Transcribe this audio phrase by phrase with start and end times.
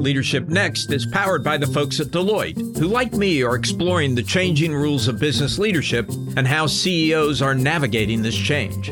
[0.00, 4.22] Leadership Next is powered by the folks at Deloitte, who, like me, are exploring the
[4.22, 6.08] changing rules of business leadership
[6.38, 8.90] and how CEOs are navigating this change.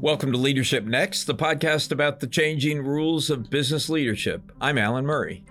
[0.00, 4.52] Welcome to Leadership Next, the podcast about the changing rules of business leadership.
[4.58, 5.44] I'm Alan Murray.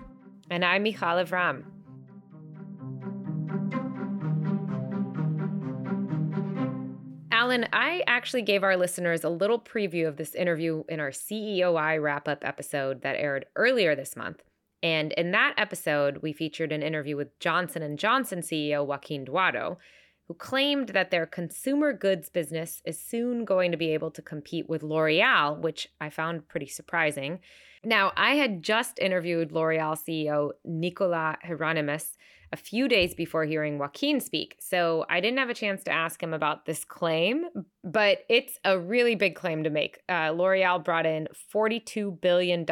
[0.50, 1.75] And I'm Michal Lev-Ram.
[7.46, 12.02] Alan, I actually gave our listeners a little preview of this interview in our CEOI
[12.02, 14.42] wrap up episode that aired earlier this month.
[14.82, 19.76] And in that episode, we featured an interview with Johnson & Johnson CEO Joaquin Duato,
[20.26, 24.68] who claimed that their consumer goods business is soon going to be able to compete
[24.68, 27.38] with L'Oreal, which I found pretty surprising.
[27.84, 32.16] Now, I had just interviewed L'Oreal CEO Nicolas Hieronimus
[32.52, 34.56] a few days before hearing Joaquin speak.
[34.60, 37.46] So I didn't have a chance to ask him about this claim,
[37.84, 40.00] but it's a really big claim to make.
[40.08, 42.64] Uh, L'Oreal brought in $42 billion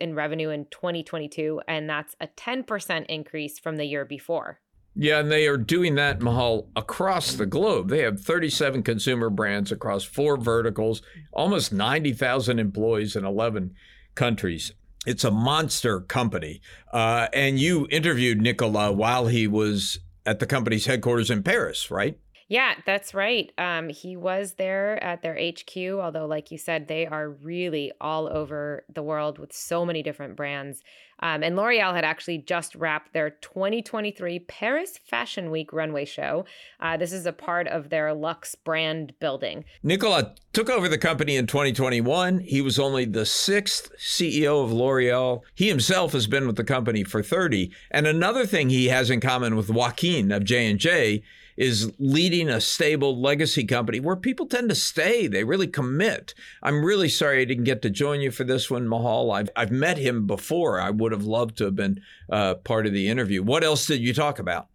[0.00, 4.60] in revenue in 2022, and that's a 10% increase from the year before.
[4.96, 7.88] Yeah, and they are doing that, Michal, across the globe.
[7.88, 13.74] They have 37 consumer brands across four verticals, almost 90,000 employees in 11
[14.14, 14.72] countries
[15.06, 16.60] it's a monster company.
[16.92, 22.18] Uh, and you interviewed Nicola while he was at the company's headquarters in Paris, right?
[22.48, 23.50] Yeah, that's right.
[23.56, 28.28] Um, he was there at their HQ, although, like you said, they are really all
[28.28, 30.82] over the world with so many different brands.
[31.20, 36.44] Um, and L'Oreal had actually just wrapped their 2023 Paris Fashion Week runway show.
[36.80, 39.64] Uh, this is a part of their Luxe brand building.
[39.82, 42.40] Nicola took over the company in 2021.
[42.40, 45.42] He was only the sixth CEO of L'Oreal.
[45.54, 47.70] He himself has been with the company for 30.
[47.90, 51.22] And another thing he has in common with Joaquin of J&J
[51.56, 55.26] is leading a stable legacy company where people tend to stay.
[55.26, 56.34] They really commit.
[56.62, 59.32] I'm really sorry I didn't get to join you for this one, Michal.
[59.32, 60.80] I've, I've met him before.
[60.80, 63.42] I would have loved to have been uh, part of the interview.
[63.42, 64.66] What else did you talk about?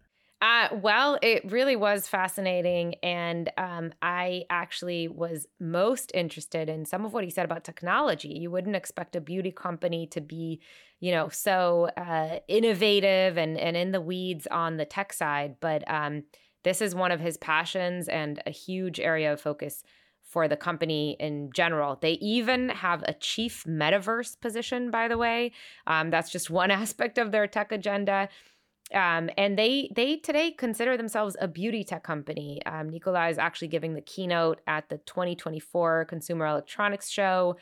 [0.42, 2.94] Uh, well, it really was fascinating.
[3.02, 8.28] And um, I actually was most interested in some of what he said about technology.
[8.28, 10.60] You wouldn't expect a beauty company to be,
[10.98, 15.56] you know, so uh, innovative and, and in the weeds on the tech side.
[15.60, 16.22] But um,
[16.62, 19.84] this is one of his passions and a huge area of focus
[20.30, 21.98] for the company in general.
[22.00, 25.52] They even have a chief metaverse position, by the way.
[25.86, 28.28] Um, that's just one aspect of their tech agenda.
[28.94, 32.60] Um, and they they today consider themselves a beauty tech company.
[32.66, 37.56] Um, is actually giving the keynote at the 2024 Consumer Electronics Show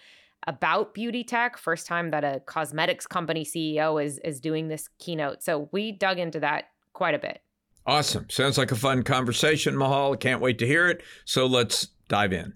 [0.46, 1.58] about beauty tech.
[1.58, 5.42] First time that a cosmetics company CEO is is doing this keynote.
[5.42, 7.42] So we dug into that quite a bit.
[7.86, 8.28] Awesome.
[8.28, 10.16] Sounds like a fun conversation, Michal.
[10.16, 11.02] Can't wait to hear it.
[11.24, 12.54] So let's dive in.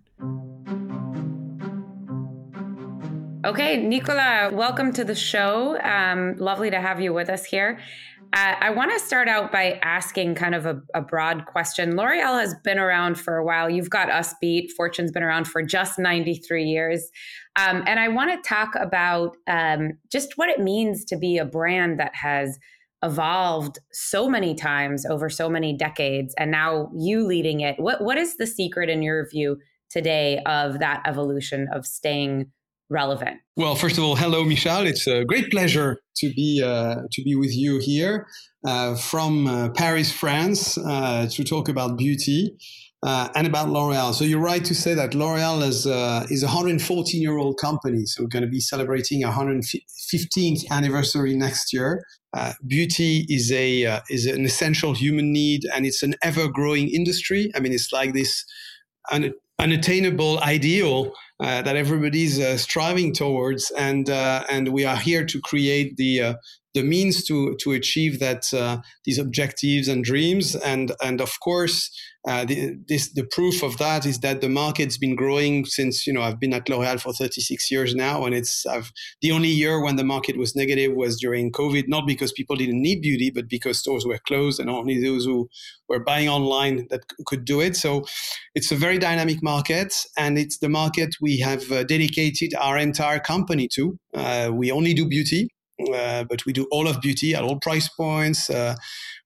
[3.44, 5.78] Okay, Nicola, welcome to the show.
[5.80, 7.80] Um, lovely to have you with us here.
[8.34, 11.96] Uh, I want to start out by asking kind of a, a, broad question.
[11.96, 13.68] L'Oreal has been around for a while.
[13.68, 14.72] You've got us beat.
[14.74, 17.10] Fortune's been around for just 93 years.
[17.56, 21.44] Um, and I want to talk about um, just what it means to be a
[21.44, 22.58] brand that has
[23.02, 28.16] evolved so many times over so many decades and now you leading it what what
[28.16, 29.58] is the secret in your view
[29.90, 32.50] today of that evolution of staying
[32.90, 37.22] relevant well first of all hello michal it's a great pleasure to be uh, to
[37.22, 38.26] be with you here
[38.66, 42.56] uh, from uh, paris france uh, to talk about beauty
[43.04, 44.14] uh, and about L'Oreal.
[44.14, 48.06] So you're right to say that L'Oreal is uh, is a 114 year old company.
[48.06, 52.04] So we're going to be celebrating 115th anniversary next year.
[52.34, 56.88] Uh, beauty is a uh, is an essential human need, and it's an ever growing
[56.88, 57.50] industry.
[57.54, 58.44] I mean, it's like this
[59.10, 65.40] un- unattainable ideal uh, that everybody's uh, striving towards, and and we are here to
[65.40, 66.36] create the
[66.74, 71.90] the means to to achieve that uh, these objectives and dreams and and of course
[72.28, 76.12] uh, the, this the proof of that is that the market's been growing since you
[76.12, 78.92] know I've been at L'Oréal for 36 years now and it's I've,
[79.22, 82.80] the only year when the market was negative was during COVID not because people didn't
[82.80, 85.48] need beauty but because stores were closed and only those who
[85.88, 87.74] were buying online that could do it.
[87.74, 88.04] So
[88.54, 93.18] it's a very dynamic market and it's the market we have uh, dedicated our entire
[93.18, 93.98] company to.
[94.14, 95.48] Uh, we only do beauty
[95.92, 98.76] uh, but we do all of beauty at all price points uh,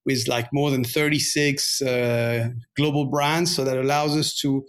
[0.06, 3.55] with like more than 36 uh, global brands.
[3.55, 4.64] So that allows us to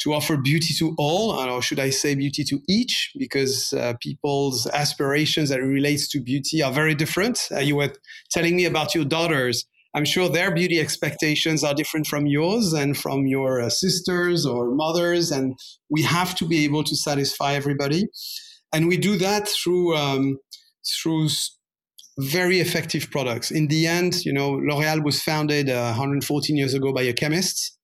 [0.00, 4.66] to offer beauty to all, or should I say beauty to each, because uh, people's
[4.66, 7.48] aspirations that relates to beauty are very different.
[7.52, 7.92] Uh, you were
[8.32, 9.64] telling me about your daughters
[9.94, 14.74] I'm sure their beauty expectations are different from yours and from your uh, sisters or
[14.74, 15.54] mothers, and
[15.88, 18.06] we have to be able to satisfy everybody.
[18.72, 20.38] And we do that through um,
[21.00, 21.28] through
[22.18, 23.50] very effective products.
[23.50, 27.76] In the end, you know, L'Oréal was founded uh, 114 years ago by a chemist,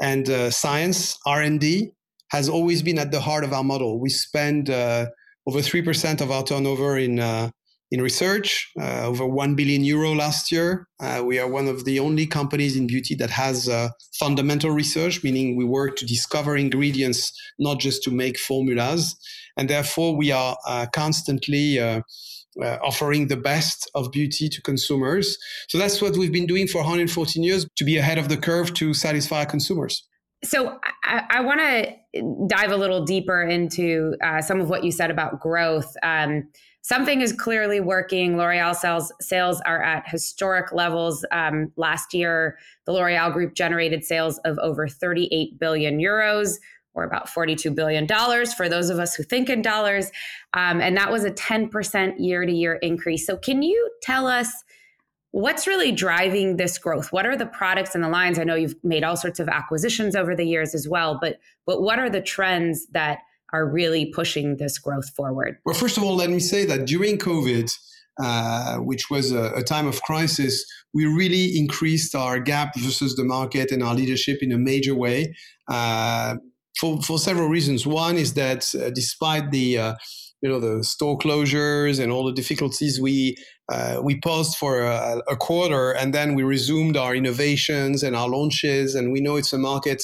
[0.00, 1.90] and uh, science R and D
[2.30, 4.00] has always been at the heart of our model.
[4.00, 5.06] We spend uh,
[5.46, 7.50] over three percent of our turnover in uh,
[7.90, 10.86] in research, uh, over 1 billion euro last year.
[11.00, 13.66] Uh, we are one of the only companies in beauty that has
[14.18, 19.16] fundamental research, meaning we work to discover ingredients, not just to make formulas.
[19.56, 20.58] And therefore, we are
[20.92, 21.78] constantly
[22.60, 25.38] uh, uh, offering the best of beauty to consumers.
[25.68, 28.74] So that's what we've been doing for 114 years to be ahead of the curve
[28.74, 30.06] to satisfy consumers.
[30.44, 31.94] So I, I want to
[32.46, 35.92] dive a little deeper into some of what you said about growth.
[36.02, 36.48] Um,
[36.82, 38.36] something is clearly working.
[38.36, 41.24] L'Oreal sales sales are at historic levels.
[41.32, 46.56] Um, last year, the L'Oreal Group generated sales of over 38 billion euros,
[46.98, 50.10] or about 42 billion dollars for those of us who think in dollars,
[50.54, 53.26] um, and that was a 10% year-to-year increase.
[53.26, 54.48] So, can you tell us?
[55.30, 57.12] What's really driving this growth?
[57.12, 58.38] What are the products and the lines?
[58.38, 61.82] I know you've made all sorts of acquisitions over the years as well, but but
[61.82, 63.18] what are the trends that
[63.52, 65.58] are really pushing this growth forward?
[65.64, 67.70] Well, first of all, let me say that during COVID,
[68.20, 73.24] uh, which was a, a, time of crisis, we really increased our gap versus the
[73.24, 75.34] market and our leadership in a major way
[75.68, 76.34] uh,
[76.78, 77.86] for, for several reasons.
[77.86, 79.94] One is that uh, despite the uh,
[80.40, 83.36] you know the store closures and all the difficulties, we
[83.68, 88.28] uh, we paused for a, a quarter and then we resumed our innovations and our
[88.28, 88.94] launches.
[88.94, 90.02] And we know it's a market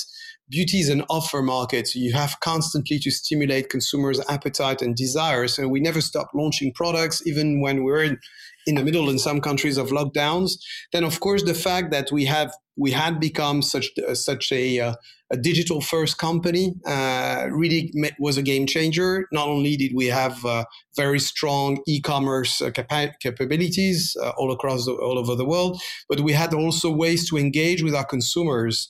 [0.51, 1.95] beauty is an offer market.
[1.95, 5.49] You have constantly to stimulate consumers' appetite and desire.
[5.49, 8.19] So we never stop launching products, even when we're in,
[8.67, 10.53] in the middle in some countries of lockdowns.
[10.93, 14.81] Then, of course, the fact that we have we had become such uh, such a,
[14.81, 14.95] uh,
[15.33, 19.27] a digital first company uh, really was a game changer.
[19.33, 20.65] Not only did we have uh,
[20.97, 26.21] very strong e-commerce uh, capa- capabilities uh, all across the, all over the world, but
[26.21, 28.89] we had also ways to engage with our consumers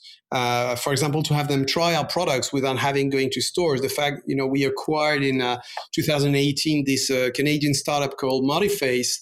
[0.82, 3.80] for example, to have them try our products without having going to stores.
[3.80, 5.60] The fact, you know, we acquired in uh,
[5.94, 7.06] 2018 this
[7.36, 9.20] Canadian startup called Modiface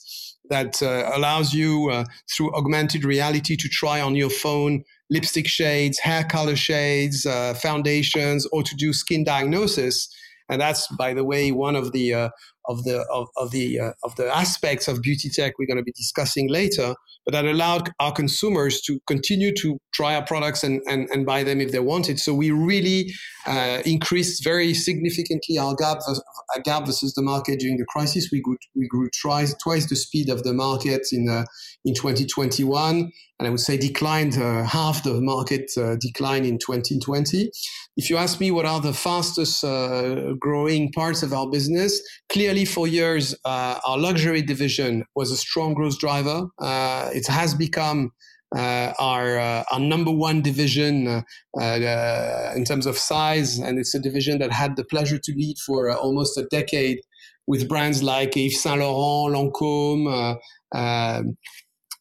[0.53, 5.99] that uh, allows you uh, through augmented reality to try on your phone lipstick shades,
[5.99, 10.09] hair color shades, uh, foundations, or to do skin diagnosis.
[10.51, 12.31] And that's, by the way, one of the
[12.67, 15.93] of the of, of the of the aspects of beauty tech we're going to be
[15.93, 16.95] discussing later
[17.25, 21.45] but that allowed our consumers to continue to try our products and, and, and buy
[21.45, 22.19] them if they wanted.
[22.19, 23.13] So we really
[23.47, 28.29] uh, increased very significantly our gap, our gap versus the market during the crisis.
[28.33, 31.45] We grew, we grew twice, twice the speed of the market in, uh,
[31.85, 33.13] in 2021
[33.43, 37.51] and I would say declined uh, half the market uh, decline in 2020.
[37.97, 42.01] If you ask me what are the fastest uh, growing parts of our business,
[42.31, 46.47] clearly for years uh, our luxury division was a strong growth driver.
[46.59, 48.13] Uh, it has become
[48.57, 51.25] uh, our our number one division
[51.59, 55.91] in terms of size, and it's a division that had the pleasure to lead for
[55.91, 56.99] almost a decade
[57.47, 60.37] with brands like Yves Saint Laurent, Lancôme.
[60.75, 61.37] Um,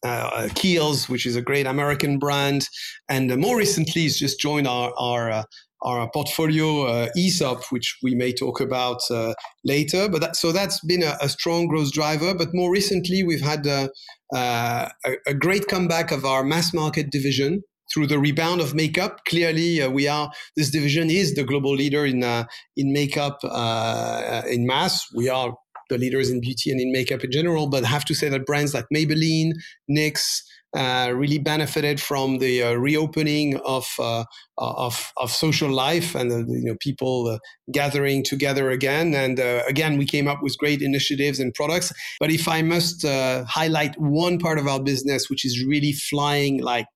[0.04, 2.68] uh, Kiehl's, which is a great American brand,
[3.08, 5.42] and uh, more recently, has just joined our our uh,
[5.82, 9.34] our portfolio uh, Aesop, which we may talk about uh,
[9.64, 10.08] later.
[10.08, 12.34] But that, so that's been a, a, strong growth driver.
[12.34, 13.88] But more recently, we've had uh,
[14.34, 14.90] a,
[15.26, 17.62] a, great comeback of our mass market division
[17.92, 19.20] through the rebound of makeup.
[19.28, 22.44] Clearly, uh, we are this division is the global leader in uh,
[22.76, 25.06] in makeup uh, in mass.
[25.14, 25.54] We are
[25.90, 27.68] the leaders in beauty and in makeup in general.
[27.68, 29.52] But I have to say that brands like Maybelline,
[29.90, 30.40] NYX,
[30.74, 34.24] uh, really benefited from the uh, reopening of, uh,
[34.58, 37.38] of, of social life and you know people uh,
[37.72, 39.14] gathering together again.
[39.14, 41.92] And uh, again, we came up with great initiatives and products.
[42.20, 46.62] But if I must uh, highlight one part of our business which is really flying
[46.62, 46.86] like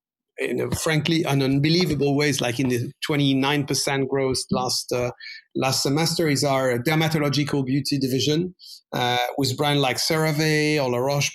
[0.83, 5.11] frankly an unbelievable ways, like in the 29% growth last uh,
[5.55, 8.55] last semester, is our dermatological beauty division
[8.93, 11.33] uh, with brands like CeraVe or La Roche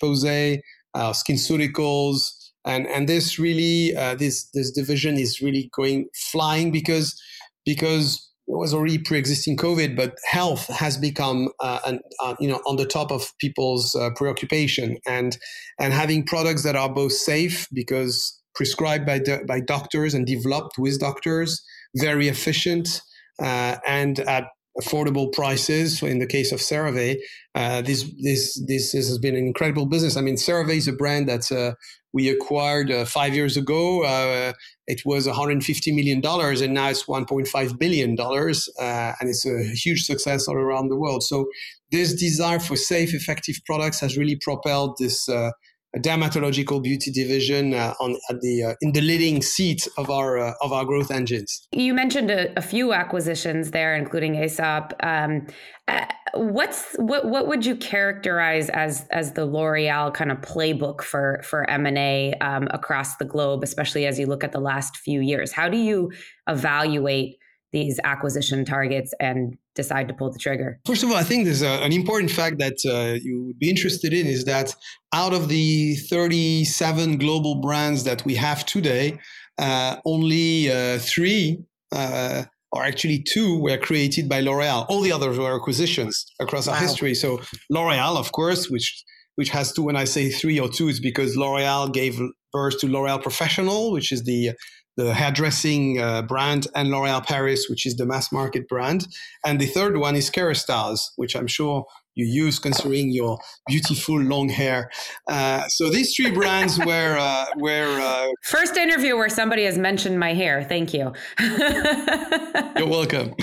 [0.94, 2.32] Uh, SkinCeuticals,
[2.66, 7.20] and and this really uh, this this division is really going flying because
[7.66, 12.60] because it was already pre-existing COVID, but health has become, uh, an, uh, you know,
[12.66, 15.38] on the top of people's uh, preoccupation, and
[15.80, 20.78] and having products that are both safe because prescribed by, do- by doctors and developed
[20.78, 21.64] with doctors,
[21.96, 23.02] very efficient,
[23.42, 24.46] uh, and at
[24.80, 26.02] affordable prices.
[26.02, 27.18] In the case of CeraVe,
[27.56, 30.16] uh, this, this, this has been an incredible business.
[30.16, 31.76] I mean, CeraVe is a brand that uh,
[32.14, 34.04] we acquired uh, five years ago.
[34.04, 34.54] Uh,
[34.88, 39.64] it was 150 million dollars, and now it's 1.5 billion dollars, uh, and it's a
[39.74, 41.24] huge success all around the world.
[41.24, 41.48] So
[41.92, 45.52] this desire for safe, effective products has really propelled this uh,
[45.98, 50.54] dermatological beauty division uh, on at the uh, in the leading seat of our uh,
[50.62, 51.68] of our growth engines.
[51.72, 54.94] You mentioned a, a few acquisitions there, including Aesop.
[55.04, 55.48] Um,
[55.88, 61.42] uh, what's what what would you characterize as as the L'Oreal kind of playbook for
[61.44, 64.98] for M and A um, across the globe, especially as you look at the last
[64.98, 65.52] few years?
[65.52, 66.12] How do you
[66.48, 67.38] evaluate
[67.72, 70.80] these acquisition targets and decide to pull the trigger?
[70.86, 73.70] First of all, I think there's a, an important fact that uh, you would be
[73.70, 74.76] interested in is that
[75.14, 79.18] out of the 37 global brands that we have today,
[79.58, 81.64] uh, only uh, three
[81.94, 84.86] uh, or actually two were created by L'Oreal.
[84.90, 86.74] All the others were acquisitions across wow.
[86.74, 87.14] our history.
[87.14, 89.04] So L'Oreal, of course, which
[89.36, 89.84] which has two.
[89.84, 94.12] When I say three or two, it's because L'Oreal gave birth to L'Oreal Professional, which
[94.12, 94.52] is the
[94.98, 99.08] the hairdressing uh, brand, and L'Oréal Paris, which is the mass market brand.
[99.46, 104.50] And the third one is Kérastase, which I'm sure you use considering your beautiful long
[104.50, 104.90] hair.
[105.28, 110.20] Uh, so these three brands were uh, were uh, first interview where somebody has mentioned
[110.20, 110.64] my hair.
[110.64, 111.14] Thank you.
[111.40, 113.34] you're welcome.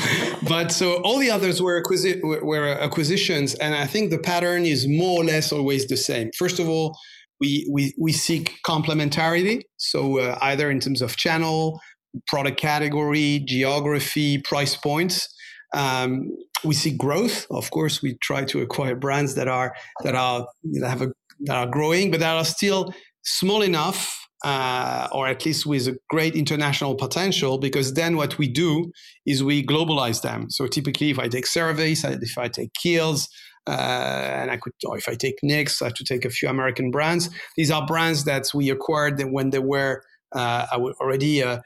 [0.47, 4.87] But so all the others were, acquisi- were acquisitions, and I think the pattern is
[4.87, 6.31] more or less always the same.
[6.37, 6.99] First of all
[7.41, 9.63] we, we, we seek complementarity.
[9.77, 11.81] So uh, either in terms of channel,
[12.27, 15.29] product category, geography, price points.
[15.75, 16.31] Um,
[16.65, 17.47] we see growth.
[17.51, 20.47] Of course, we try to acquire brands that are that are
[20.83, 21.09] have a,
[21.41, 22.93] that are growing, but that are still
[23.23, 27.59] small enough, uh, or at least with a great international potential.
[27.59, 28.91] Because then what we do
[29.27, 30.47] is we globalize them.
[30.51, 33.29] So typically, if I take CeraVe, if I take Kiehl's,
[33.71, 37.29] and I could, if I take NYX, I have to take a few American brands.
[37.57, 40.03] These are brands that we acquired when they were
[40.35, 40.67] uh,
[41.01, 41.61] already uh,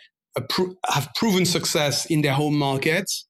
[0.49, 3.26] pro- have proven success in their home markets.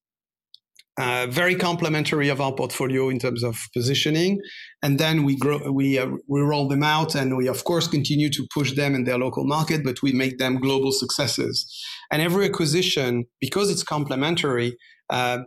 [0.99, 4.39] Uh, very complementary of our portfolio in terms of positioning,
[4.83, 8.29] and then we grow, we uh, we roll them out, and we of course continue
[8.29, 11.65] to push them in their local market, but we make them global successes.
[12.11, 14.77] And every acquisition, because it's complementary,
[15.09, 15.39] uh,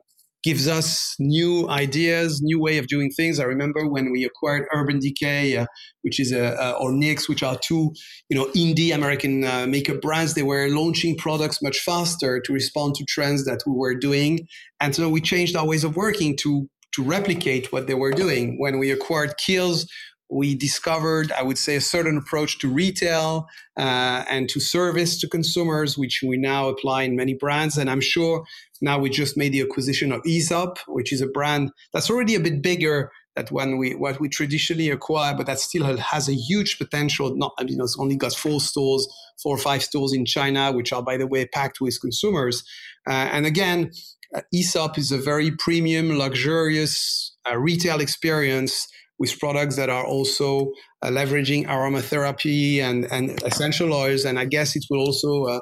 [0.43, 3.41] gives us new ideas, new way of doing things.
[3.41, 5.67] I remember when we acquired Urban Decay, uh,
[6.03, 7.93] which is a, uh, or NYX, which are two,
[8.29, 10.35] you know, indie American uh, makeup brands.
[10.35, 14.47] They were launching products much faster to respond to trends that we were doing,
[14.81, 18.59] and so we changed our ways of working to to replicate what they were doing.
[18.59, 19.87] When we acquired Kiehl's,
[20.29, 25.29] we discovered, I would say, a certain approach to retail uh, and to service to
[25.29, 27.77] consumers, which we now apply in many brands.
[27.77, 28.45] And I'm sure
[28.81, 32.41] now we just made the acquisition of Aesop, which is a brand that's already a
[32.41, 36.79] bit bigger than when we what we traditionally acquire, but that still has a huge
[36.79, 37.37] potential.
[37.37, 39.07] Not, I mean, it's only got four stores,
[39.41, 42.65] four or five stores in China, which are, by the way, packed with consumers.
[43.07, 43.93] Uh, and again,
[44.35, 48.89] uh, Aesop is a very premium, luxurious uh, retail experience
[49.19, 54.25] with products that are also uh, leveraging aromatherapy and, and essential oils.
[54.25, 55.61] And I guess it will also uh,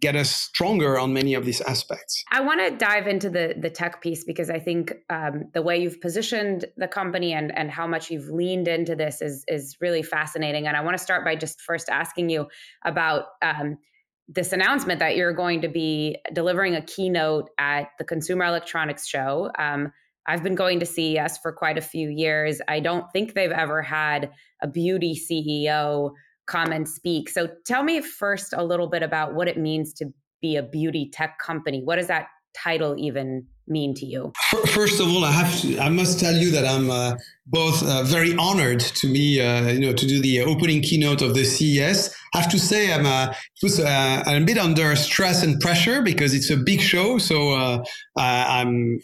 [0.00, 2.24] get us stronger on many of these aspects.
[2.30, 5.78] I want to dive into the the tech piece because I think um, the way
[5.78, 10.02] you've positioned the company and and how much you've leaned into this is is really
[10.02, 10.66] fascinating.
[10.66, 12.46] And I want to start by just first asking you
[12.84, 13.24] about.
[13.42, 13.78] Um,
[14.26, 19.50] this announcement that you're going to be delivering a keynote at the Consumer Electronics Show.
[19.58, 19.92] Um,
[20.26, 22.60] I've been going to CES for quite a few years.
[22.68, 24.30] I don't think they've ever had
[24.62, 26.12] a beauty CEO
[26.46, 27.28] come and speak.
[27.28, 31.10] So tell me first a little bit about what it means to be a beauty
[31.12, 31.82] tech company.
[31.82, 34.32] What does that title even mean to you?
[34.68, 37.16] First of all, I have to, I must tell you that I'm uh,
[37.46, 41.34] both uh, very honored to me, uh, you know, to do the opening keynote of
[41.34, 42.14] the CES.
[42.34, 43.32] I have to say I'm uh,
[43.62, 47.18] was uh, a bit under stress and pressure because it's a big show.
[47.18, 47.84] So uh,
[48.16, 48.98] I'm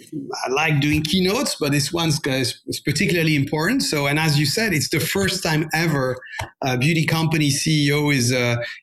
[0.46, 3.82] I like doing keynotes, but this one's is particularly important.
[3.82, 6.16] So and as you said, it's the first time ever
[6.62, 8.32] a beauty company CEO is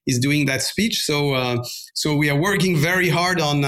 [0.06, 1.04] is doing that speech.
[1.04, 1.62] So
[1.94, 3.62] so we are working very hard on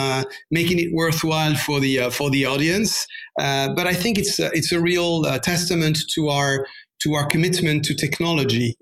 [0.52, 3.06] making it worthwhile for the uh, for the audience.
[3.40, 5.79] Uh, but I think it's uh, it's a real testament
[6.16, 6.66] to our
[7.02, 8.76] to our commitment to technology.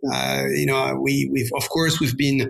[0.54, 2.50] you know, we we've of course we've been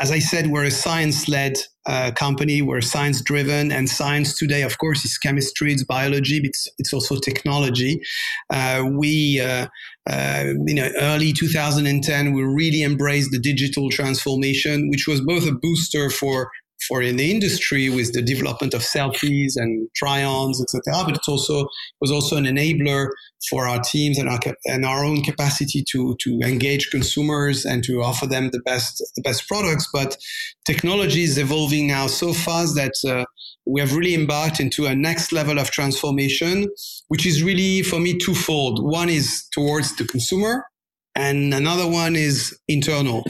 [0.00, 2.60] as I said, we're a science led uh, company.
[2.60, 6.92] We're science driven, and science today, of course, is chemistry, it's biology, but it's, it's
[6.92, 8.00] also technology.
[8.50, 9.66] Uh, we, uh,
[10.66, 16.10] you know, early 2010, we really embraced the digital transformation, which was both a booster
[16.10, 16.50] for
[16.90, 21.04] for in the industry with the development of selfies and try-ons, etc.
[21.06, 21.68] But it's also
[22.00, 23.10] was also an enabler
[23.48, 28.02] for our teams and our and our own capacity to to engage consumers and to
[28.02, 29.88] offer them the best the best products.
[29.92, 30.16] But
[30.66, 33.24] technology is evolving now so fast that uh,
[33.66, 36.66] we have really embarked into a next level of transformation,
[37.06, 38.82] which is really for me twofold.
[38.82, 40.66] One is towards the consumer,
[41.14, 43.22] and another one is internal.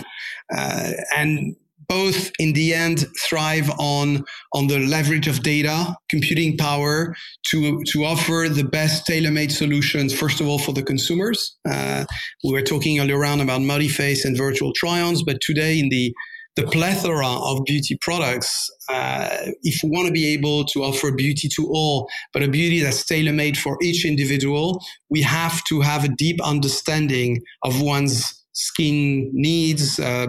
[0.52, 1.55] Uh, and
[1.90, 5.76] both in the end thrive on on the leverage of data
[6.09, 7.14] computing power
[7.50, 11.56] to to offer the best tailor-made solutions first of all for the consumers.
[11.68, 12.04] Uh,
[12.44, 16.14] we were talking earlier on about Modiface and virtual try-ons but today in the
[16.56, 19.28] the plethora of beauty products, uh,
[19.62, 23.04] if we want to be able to offer beauty to all, but a beauty that's
[23.04, 29.30] tailor made for each individual, we have to have a deep understanding of one's skin
[29.32, 30.26] needs, uh,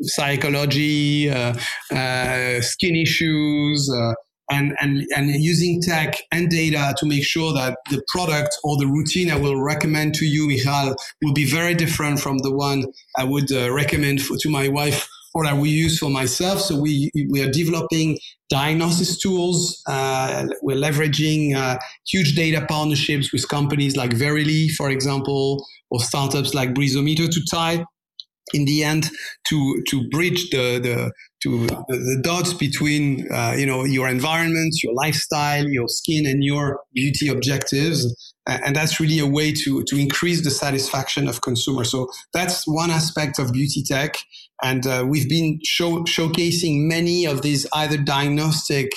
[0.00, 1.54] psychology, uh,
[1.92, 4.14] uh, skin issues, uh,
[4.48, 8.86] and, and, and using tech and data to make sure that the product or the
[8.86, 12.84] routine I will recommend to you, Michal, will be very different from the one
[13.16, 16.60] I would recommend for, to my wife or that we use for myself.
[16.60, 19.82] So we we are developing diagnosis tools.
[19.86, 21.76] Uh, we're leveraging uh,
[22.06, 27.84] huge data partnerships with companies like Verily, for example, or startups like Breezometer to tie
[28.54, 29.10] in the end
[29.48, 31.12] to to bridge the the
[31.42, 36.42] to the, the dots between uh, you know your environment, your lifestyle, your skin, and
[36.42, 41.90] your beauty objectives, and that's really a way to to increase the satisfaction of consumers.
[41.90, 44.16] So that's one aspect of beauty tech,
[44.62, 48.90] and uh, we've been show, showcasing many of these either diagnostic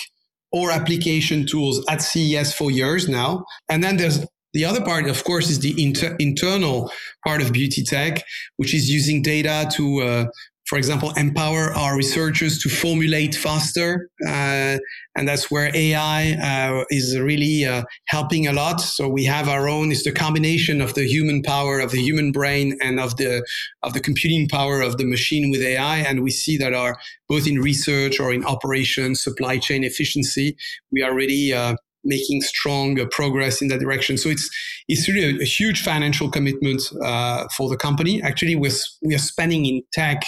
[0.51, 3.45] or application tools at CES for years now.
[3.69, 6.91] And then there's the other part, of course, is the inter- internal
[7.25, 8.23] part of beauty tech,
[8.57, 10.25] which is using data to, uh,
[10.65, 14.09] for example, empower our researchers to formulate faster.
[14.27, 14.77] Uh,
[15.15, 18.79] and that's where AI uh, is really uh, helping a lot.
[18.79, 22.31] So we have our own, it's the combination of the human power of the human
[22.31, 23.45] brain and of the,
[23.83, 25.97] of the computing power of the machine with AI.
[25.97, 30.55] And we see that our, both in research or in operations, supply chain efficiency,
[30.91, 34.17] we are really uh, making strong progress in that direction.
[34.17, 34.49] So it's
[34.87, 38.21] it's really a, a huge financial commitment uh, for the company.
[38.21, 40.23] Actually, we're we are spending in tech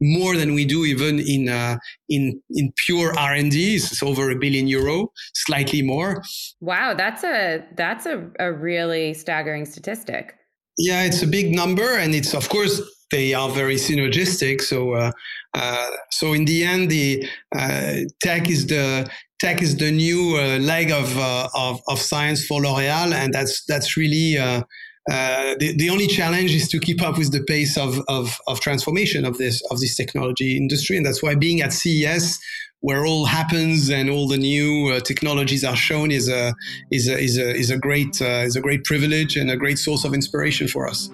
[0.00, 1.76] more than we do even in uh,
[2.08, 3.76] in in pure R and D.
[3.76, 6.22] It's over a billion euro, slightly more.
[6.60, 10.34] Wow, that's a that's a, a really staggering statistic.
[10.78, 12.80] Yeah, it's a big number, and it's of course
[13.10, 14.60] they are very synergistic.
[14.60, 15.12] So, uh,
[15.54, 20.58] uh, so in the end, the uh, tech is the tech is the new uh,
[20.58, 24.62] leg of, uh, of, of science for L'Oréal, and that's that's really uh,
[25.10, 28.60] uh, the, the only challenge is to keep up with the pace of, of, of
[28.60, 32.38] transformation of this of this technology industry, and that's why being at CES,
[32.80, 36.54] where all happens and all the new uh, technologies are shown, is a
[36.90, 39.78] is a is a is a great uh, is a great privilege and a great
[39.78, 41.10] source of inspiration for us.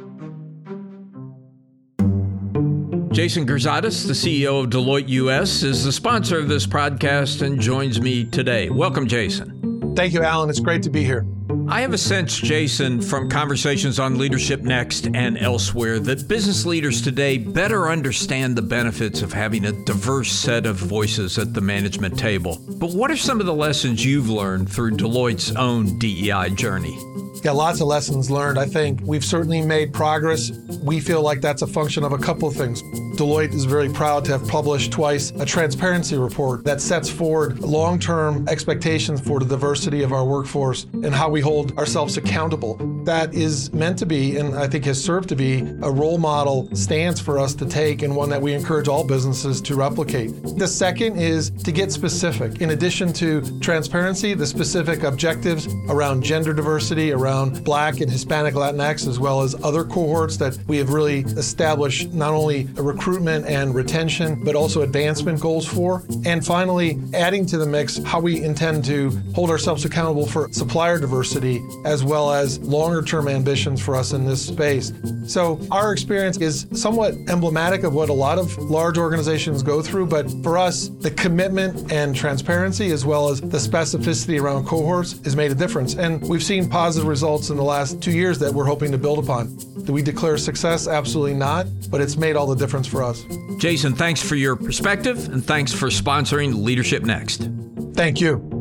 [3.17, 7.99] Jason Girzadas, the CEO of Deloitte US, is the sponsor of this podcast and joins
[7.99, 8.69] me today.
[8.69, 9.95] Welcome, Jason.
[9.97, 10.51] Thank you, Alan.
[10.51, 11.25] It's great to be here.
[11.67, 17.01] I have a sense, Jason, from conversations on Leadership Next and elsewhere, that business leaders
[17.01, 22.19] today better understand the benefits of having a diverse set of voices at the management
[22.19, 22.59] table.
[22.77, 26.99] But what are some of the lessons you've learned through Deloitte's own DEI journey?
[27.43, 28.59] Yeah, lots of lessons learned.
[28.59, 30.51] I think we've certainly made progress.
[30.83, 32.83] We feel like that's a function of a couple of things.
[33.17, 37.99] Deloitte is very proud to have published twice a transparency report that sets forward long
[37.99, 42.77] term expectations for the diversity of our workforce and how we hold ourselves accountable.
[43.05, 46.69] That is meant to be, and I think has served to be, a role model
[46.77, 50.31] stance for us to take and one that we encourage all businesses to replicate.
[50.59, 52.61] The second is to get specific.
[52.61, 59.09] In addition to transparency, the specific objectives around gender diversity, around Black and Hispanic Latinx,
[59.09, 63.73] as well as other cohorts that we have really established not only a recruitment and
[63.73, 66.03] retention, but also advancement goals for.
[66.25, 70.99] And finally, adding to the mix how we intend to hold ourselves accountable for supplier
[70.99, 74.93] diversity as well as longer term ambitions for us in this space.
[75.27, 80.07] So, our experience is somewhat emblematic of what a lot of large organizations go through,
[80.07, 85.37] but for us, the commitment and transparency as well as the specificity around cohorts has
[85.37, 85.95] made a difference.
[85.95, 89.23] And we've seen positive results in the last two years that we're hoping to build
[89.23, 89.57] upon.
[89.85, 90.89] Do we declare success?
[90.89, 93.25] Absolutely not, but it's made all the difference for us.
[93.59, 97.49] Jason, thanks for your perspective and thanks for sponsoring Leadership Next.
[97.95, 98.57] Thank you.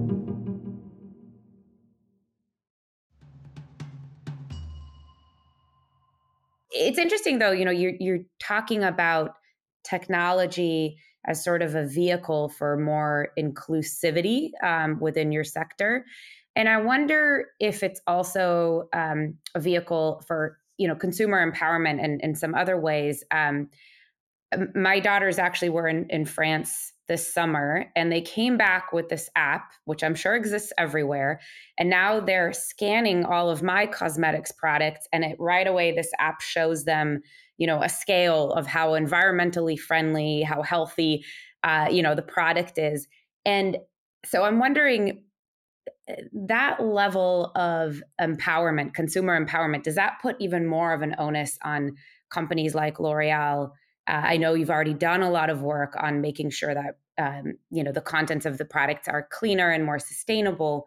[6.71, 9.35] It's interesting though, you know, you're you're talking about
[9.83, 16.05] technology as sort of a vehicle for more inclusivity um, within your sector.
[16.55, 22.21] And I wonder if it's also um, a vehicle for you know consumer empowerment and
[22.21, 23.23] in some other ways.
[23.31, 23.69] Um,
[24.73, 29.29] my daughters actually were in, in France this summer and they came back with this
[29.35, 31.39] app which i'm sure exists everywhere
[31.77, 36.41] and now they're scanning all of my cosmetics products and it right away this app
[36.41, 37.21] shows them
[37.57, 41.23] you know a scale of how environmentally friendly how healthy
[41.63, 43.07] uh, you know the product is.
[43.45, 43.77] And
[44.25, 45.23] so i'm wondering
[46.07, 51.57] eh, that level of empowerment consumer empowerment does that put even more of an onus
[51.63, 51.95] on
[52.29, 53.71] companies like l'oreal
[54.07, 57.53] uh, i know you've already done a lot of work on making sure that um,
[57.71, 60.85] you know the contents of the products are cleaner and more sustainable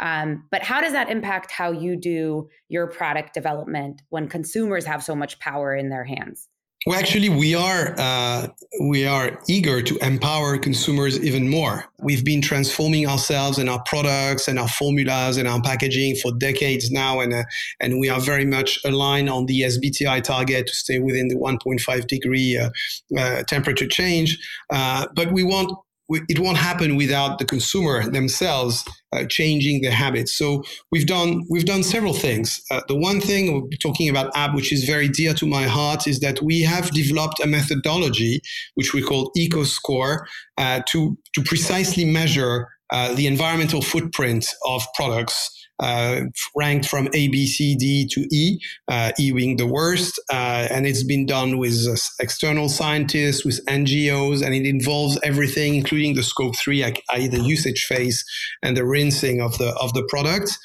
[0.00, 5.02] um, but how does that impact how you do your product development when consumers have
[5.02, 6.48] so much power in their hands?
[6.86, 8.46] Well, actually, we are uh,
[8.80, 11.84] we are eager to empower consumers even more.
[11.98, 16.90] We've been transforming ourselves and our products and our formulas and our packaging for decades
[16.92, 17.42] now, and uh,
[17.80, 22.06] and we are very much aligned on the SBTI target to stay within the 1.5
[22.06, 22.70] degree uh,
[23.18, 24.38] uh, temperature change.
[24.70, 25.72] Uh, but we want
[26.08, 30.36] it won't happen without the consumer themselves uh, changing their habits.
[30.36, 32.60] So we've done we've done several things.
[32.70, 35.64] Uh, the one thing we'll be talking about app, which is very dear to my
[35.64, 38.40] heart, is that we have developed a methodology
[38.74, 40.20] which we call EcoScore
[40.56, 46.22] uh, to to precisely measure uh, the environmental footprint of products uh,
[46.56, 50.20] ranked from A, B, C, D to E, uh, E being the worst.
[50.30, 55.74] Uh, and it's been done with uh, external scientists, with NGOs, and it involves everything,
[55.74, 58.24] including the scope three, i.e., the usage phase
[58.62, 60.56] and the rinsing of the of the product.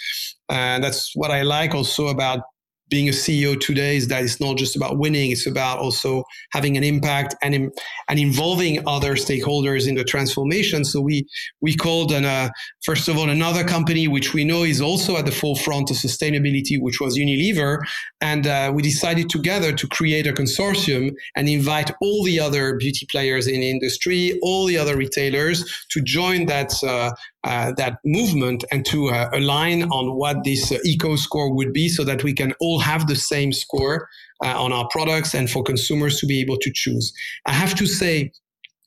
[0.50, 2.42] And that's what I like also about
[2.90, 6.78] being a CEO today is that it's not just about winning; it's about also having
[6.78, 7.72] an impact and
[8.10, 10.86] and involving other stakeholders in the transformation.
[10.86, 11.28] So we
[11.62, 12.50] we called an, uh,
[12.84, 16.80] first of all another company which we know is also at the forefront of sustainability,
[16.80, 17.80] which was Unilever,
[18.22, 23.06] and uh, we decided together to create a consortium and invite all the other beauty
[23.10, 27.12] players in the industry, all the other retailers to join that uh,
[27.44, 31.90] uh, that movement and to uh, align on what this uh, eco score would be
[31.90, 34.08] so that we can all have the same score
[34.44, 37.14] uh, on our products and for consumers to be able to choose.
[37.46, 38.32] I have to say,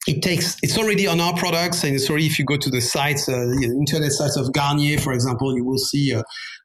[0.07, 3.29] it takes it's already on our products and already if you go to the sites
[3.29, 6.23] uh, the internet sites of garnier for example you will see uh,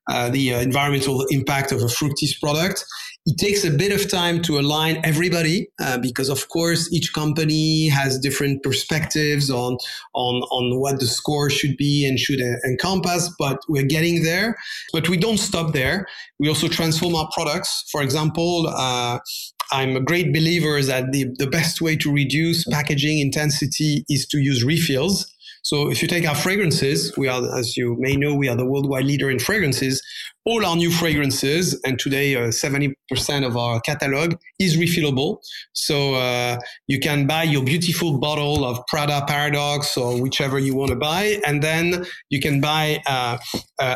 [0.10, 2.86] uh, the uh, environmental impact of a fructis product
[3.26, 7.88] it takes a bit of time to align everybody uh, because of course each company
[7.88, 9.78] has different perspectives on
[10.14, 14.58] on on what the score should be and should encompass but we're getting there.
[14.92, 16.08] But we don't stop there.
[16.40, 17.86] We also transform our products.
[17.92, 19.20] For example uh,
[19.72, 24.40] i'm a great believer that the, the best way to reduce packaging intensity is to
[24.40, 25.32] use refills.
[25.64, 28.66] So if you take our fragrances, we are, as you may know, we are the
[28.66, 30.02] worldwide leader in fragrances
[30.46, 32.96] all our new fragrances, and today uh, 70%
[33.46, 35.38] of our catalog is refillable.
[35.74, 40.90] So uh, you can buy your beautiful bottle of Prada Paradox or whichever you want
[40.90, 43.38] to buy, and then you can buy uh,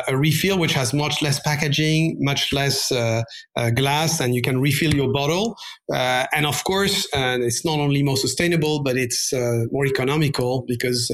[0.06, 3.22] a refill which has much less packaging, much less uh,
[3.56, 5.56] uh, glass, and you can refill your bottle.
[5.92, 9.32] Uh, and of course, and it's not only more sustainable, but it's
[9.72, 11.10] more economical because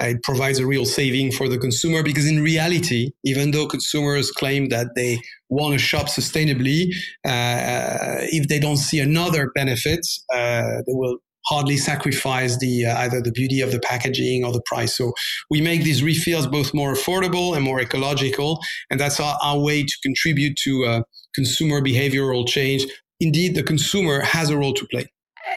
[0.00, 2.02] it provides a real saving for the consumer.
[2.02, 6.94] Because in reality, even though consumers claim claim that they want to shop sustainably,
[7.24, 13.20] uh, if they don't see another benefit, uh, they will hardly sacrifice the uh, either
[13.20, 14.96] the beauty of the packaging or the price.
[14.96, 15.12] So
[15.50, 19.82] we make these refills both more affordable and more ecological, and that's our, our way
[19.82, 21.02] to contribute to uh,
[21.34, 22.84] consumer behavioral change.
[23.20, 25.06] Indeed, the consumer has a role to play.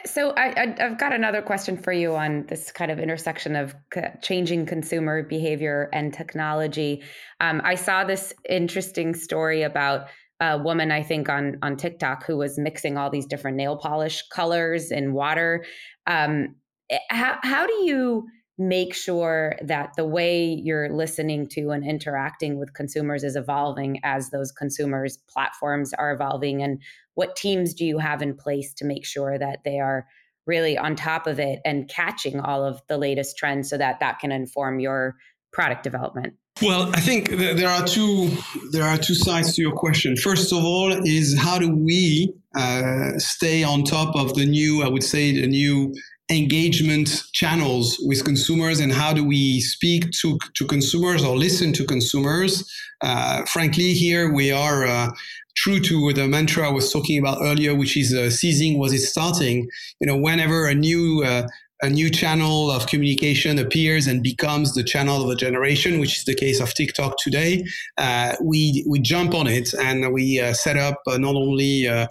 [0.06, 3.74] So I, have got another question for you on this kind of intersection of
[4.22, 7.02] changing consumer behavior and technology.
[7.40, 10.08] Um, I saw this interesting story about
[10.40, 14.22] a woman, I think, on on TikTok who was mixing all these different nail polish
[14.28, 15.64] colors in water.
[16.06, 16.56] Um,
[16.90, 18.26] eh, how how do you
[18.56, 24.30] make sure that the way you're listening to and interacting with consumers is evolving as
[24.30, 26.80] those consumers platforms are evolving and
[27.14, 30.06] what teams do you have in place to make sure that they are
[30.46, 34.18] really on top of it and catching all of the latest trends so that that
[34.18, 35.16] can inform your
[35.52, 36.34] product development?
[36.62, 38.30] Well i think there are two
[38.70, 40.16] there are two sides to your question.
[40.16, 44.88] First of all is how do we uh, stay on top of the new i
[44.88, 45.92] would say the new
[46.30, 51.84] engagement channels with consumers and how do we speak to, to consumers or listen to
[51.84, 52.70] consumers.
[53.02, 55.10] Uh, frankly, here we are uh,
[55.56, 59.02] true to the mantra I was talking about earlier, which is uh, seizing was it
[59.02, 59.68] starting.
[60.00, 61.46] You know, whenever a new uh,
[61.82, 66.24] a new channel of communication appears and becomes the channel of a generation, which is
[66.24, 67.62] the case of TikTok today,
[67.98, 72.06] uh, we we jump on it and we uh, set up uh, not only uh,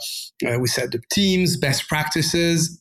[0.45, 2.79] uh, we set the teams, best practices,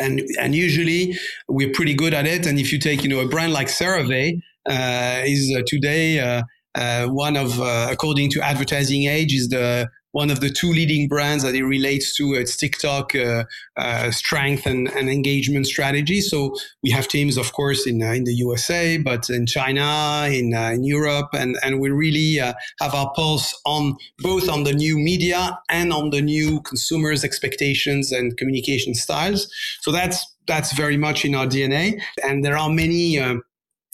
[0.00, 1.16] and and usually
[1.48, 2.46] we're pretty good at it.
[2.46, 6.42] And if you take you know a brand like CeraVe, uh, is uh, today uh,
[6.74, 7.58] uh, one of
[7.90, 12.12] according to Advertising Age is the one of the two leading brands that it relates
[12.16, 13.44] to its TikTok uh,
[13.76, 16.20] uh, strength and, and, engagement strategy.
[16.20, 20.54] So we have teams, of course, in uh, in the USA, but in China, in
[20.54, 24.72] uh, in Europe, and and we really uh, have our pulse on both on the
[24.72, 29.40] new media and on the new consumers' expectations and communication styles.
[29.82, 33.20] So that's that's very much in our DNA, and there are many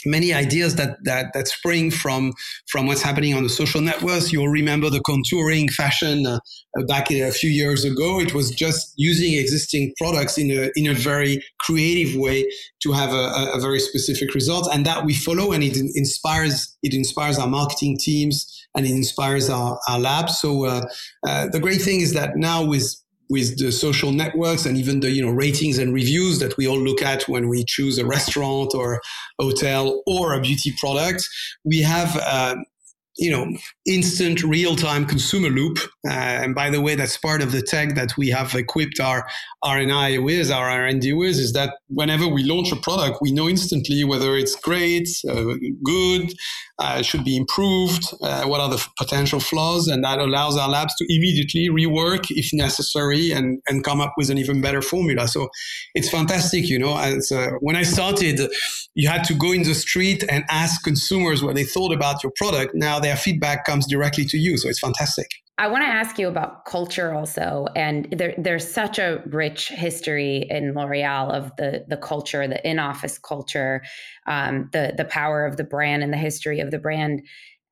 [0.07, 2.33] many ideas that, that that spring from
[2.69, 4.33] from what's happening on the social networks.
[4.33, 6.39] You'll remember the contouring fashion uh,
[6.89, 8.21] back a few years ago.
[8.21, 12.49] It was just using existing products in a in a very creative way
[12.83, 16.95] to have a, a very specific result, and that we follow, and it inspires it
[16.95, 20.41] inspires our marketing teams and it inspires our, our labs.
[20.41, 20.83] So uh,
[21.27, 22.95] uh, the great thing is that now with
[23.31, 26.79] with the social networks and even the you know ratings and reviews that we all
[26.79, 29.01] look at when we choose a restaurant or
[29.39, 31.27] hotel or a beauty product
[31.65, 32.57] we have uh,
[33.17, 33.47] you know
[33.87, 35.79] instant real-time consumer loop.
[36.07, 39.27] Uh, and by the way that's part of the tech that we have equipped our
[39.63, 44.05] r&i with our r&d with is that whenever we launch a product we know instantly
[44.05, 46.35] whether it's great uh, good
[46.79, 50.95] uh, should be improved uh, what are the potential flaws and that allows our labs
[50.97, 55.29] to immediately rework if necessary and, and come up with an even better formula.
[55.29, 55.49] So
[55.95, 58.41] it's fantastic you know as, uh, when i started
[58.95, 62.33] you had to go in the street and ask consumers what they thought about your
[62.37, 62.75] product.
[62.75, 64.57] Now their feedback comes directly to you.
[64.57, 65.29] So it's fantastic.
[65.57, 70.47] I want to ask you about culture also, and there, there's such a rich history
[70.51, 73.83] in L'Oreal of the the culture, the in office culture,
[74.27, 77.23] um, the the power of the brand, and the history of the brand.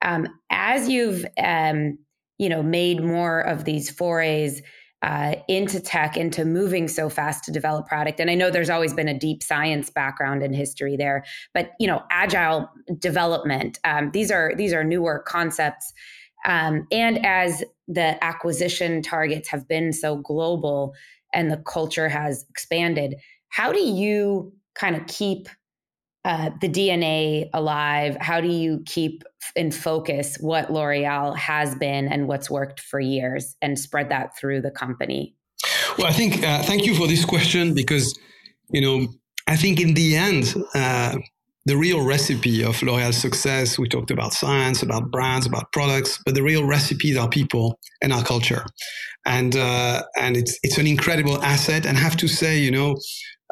[0.00, 1.98] Um, as you've um,
[2.38, 4.62] you know made more of these forays
[5.02, 8.20] uh, into tech, into moving so fast to develop product.
[8.20, 11.86] And I know there's always been a deep science background in history there, but you
[11.88, 13.78] know, agile development.
[13.84, 15.92] Um, these are these are newer concepts.
[16.44, 20.94] Um, and as the acquisition targets have been so global
[21.32, 23.16] and the culture has expanded,
[23.48, 25.48] how do you kind of keep
[26.24, 28.16] uh, the DNA alive?
[28.20, 29.24] How do you keep
[29.56, 34.61] in focus what L'Oreal has been and what's worked for years and spread that through
[34.62, 35.35] the company?
[35.98, 38.18] Well, I think, uh, thank you for this question because,
[38.70, 39.08] you know,
[39.46, 41.16] I think in the end, uh,
[41.66, 46.35] the real recipe of L'Oreal's success, we talked about science, about brands, about products, but
[46.35, 48.64] the real recipes are people and our culture.
[49.26, 51.87] And, uh, and it's, it's an incredible asset.
[51.87, 52.96] And I have to say, you know,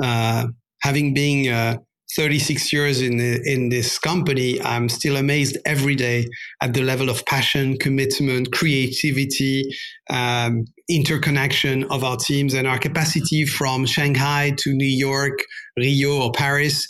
[0.03, 0.47] uh,
[0.83, 1.77] having been uh,
[2.17, 6.27] 36 years in in this company, I'm still amazed every day
[6.61, 9.65] at the level of passion, commitment, creativity,
[10.09, 15.39] um, interconnection of our teams, and our capacity from Shanghai to New York,
[15.77, 16.89] Rio, or Paris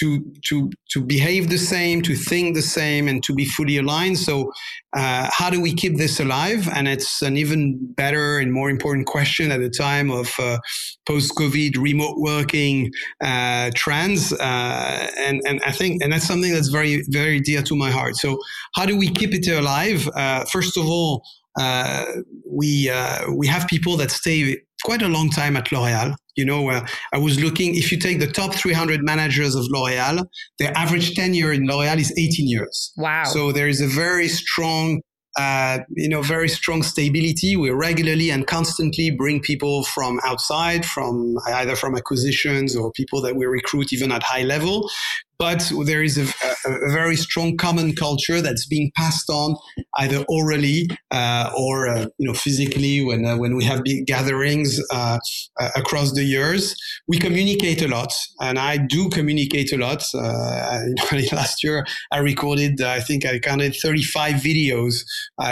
[0.00, 4.18] to to to behave the same, to think the same, and to be fully aligned.
[4.18, 4.52] So,
[4.96, 6.68] uh, how do we keep this alive?
[6.68, 10.58] And it's an even better and more important question at the time of uh,
[11.06, 12.90] post-COVID remote working
[13.22, 14.32] uh, trends.
[14.32, 18.16] Uh, and and I think and that's something that's very very dear to my heart.
[18.16, 18.38] So,
[18.74, 20.08] how do we keep it alive?
[20.14, 21.22] Uh, first of all.
[21.58, 22.04] Uh,
[22.50, 22.90] we
[23.34, 26.14] we have people that stay quite a long time at L'Oreal.
[26.36, 30.24] You know, uh, I was looking, if you take the top 300 managers of L'Oreal,
[30.58, 32.92] their average tenure in L'Oreal is 18 years.
[32.96, 33.24] Wow.
[33.24, 35.00] So there is a very strong
[35.36, 37.54] uh, you know, very strong stability.
[37.54, 43.36] We regularly and constantly bring people from outside, from either from acquisitions or people that
[43.36, 44.90] we recruit even at high level
[45.38, 46.24] but there is a,
[46.68, 49.54] a, very strong common culture that's being passed on
[49.98, 54.80] either orally uh, or uh, you know physically when uh, when we have big gatherings
[54.92, 55.18] uh,
[55.60, 56.74] uh, across the years.
[57.06, 60.02] We communicate a lot, and I do communicate a lot.
[60.12, 60.80] Uh,
[61.32, 65.04] last year, I recorded I think I counted 35 videos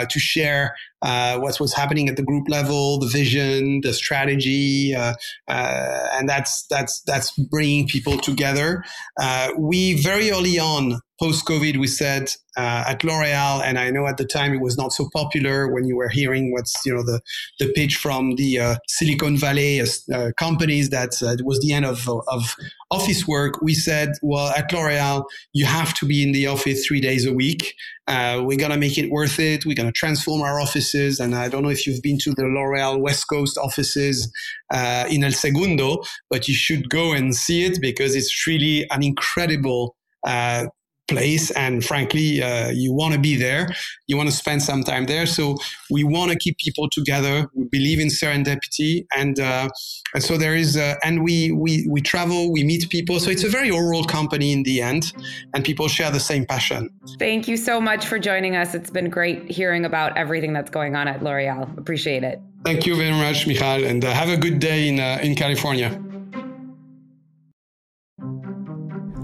[0.09, 5.13] to share uh, what was happening at the group level, the vision, the strategy, uh,
[5.47, 8.83] uh, and that's that's that's bringing people together.
[9.19, 9.49] Uh,
[9.95, 14.25] very early on post COVID, we said uh, at L'Oreal, and I know at the
[14.25, 17.21] time it was not so popular when you were hearing what's you know the
[17.59, 21.85] the pitch from the uh, Silicon Valley uh, companies that uh, it was the end
[21.85, 22.55] of of
[22.89, 23.61] office work.
[23.61, 27.33] We said, well, at L'Oreal, you have to be in the office three days a
[27.33, 27.73] week.
[28.07, 29.65] Uh, we're gonna make it worth it.
[29.65, 32.99] We're gonna transform our offices, and I don't know if you've been to the L'Oreal
[32.99, 34.31] West Coast offices
[34.73, 39.03] uh, in El Segundo, but you should go and see it because it's really an
[39.03, 40.65] incredible uh,
[41.07, 41.51] place.
[41.51, 43.69] And frankly uh, you want to be there.
[44.07, 45.25] You want to spend some time there.
[45.25, 45.57] So
[45.89, 47.49] we want to keep people together.
[47.53, 49.05] We believe in serendipity.
[49.15, 49.69] And, uh,
[50.13, 52.51] and so there is uh, and we, we we travel.
[52.51, 53.19] We meet people.
[53.19, 55.13] So it's a very oral company in the end.
[55.53, 56.89] And people share the same passion.
[57.19, 58.73] Thank you so much for joining us.
[58.73, 62.41] It's been great hearing about everything that's going on at l'oreal appreciate it.
[62.65, 63.83] Thank you very much michal.
[63.85, 66.06] And uh, have a good day in, uh, in california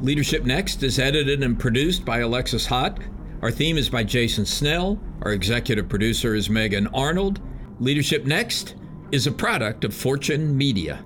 [0.04, 3.00] Leadership Next is edited and produced by Alexis Haut.
[3.42, 5.00] Our theme is by Jason Snell.
[5.22, 7.40] Our executive producer is Megan Arnold.
[7.80, 8.76] Leadership Next
[9.14, 11.06] is a product of Fortune Media.